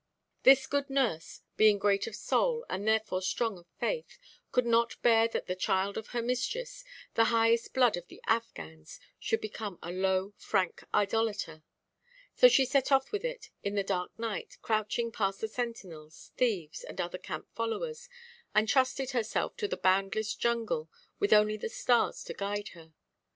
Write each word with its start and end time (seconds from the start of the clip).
This 0.41 0.65
good 0.65 0.89
nurse, 0.89 1.41
being 1.57 1.77
great 1.77 2.07
of 2.07 2.15
soul, 2.15 2.65
and 2.71 2.87
therefore 2.87 3.21
strong 3.21 3.59
of 3.59 3.67
faith, 3.79 4.17
could 4.51 4.65
not 4.65 4.99
bear 5.03 5.27
that 5.27 5.45
the 5.45 5.55
child 5.55 5.95
of 5.95 6.07
her 6.07 6.23
mistress, 6.23 6.83
the 7.13 7.25
highest 7.25 7.71
blood 7.75 7.95
of 7.95 8.07
the 8.07 8.19
Affghans, 8.27 8.97
should 9.19 9.39
become 9.41 9.77
a 9.83 9.91
low 9.91 10.33
Frank 10.37 10.83
idolater. 10.91 11.61
So 12.35 12.47
she 12.47 12.65
set 12.65 12.91
off 12.91 13.11
with 13.11 13.23
it, 13.23 13.51
in 13.63 13.75
the 13.75 13.83
dark 13.83 14.17
night, 14.17 14.57
crouching 14.63 15.11
past 15.11 15.39
the 15.39 15.47
sentinels, 15.47 16.31
thieves, 16.35 16.83
and 16.83 16.99
other 16.99 17.19
camp 17.19 17.47
followers, 17.53 18.09
and 18.55 18.67
trusted 18.67 19.11
herself 19.11 19.55
to 19.57 19.67
the 19.67 19.77
boundless 19.77 20.33
jungle, 20.33 20.89
with 21.19 21.31
only 21.31 21.57
the 21.57 21.69
stars 21.69 22.23
to 22.23 22.33
guide 22.33 22.69
her. 22.69 22.95